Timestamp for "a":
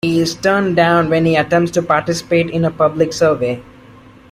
2.65-2.71